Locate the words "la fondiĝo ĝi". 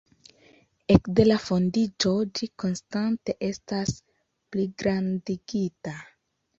1.27-2.51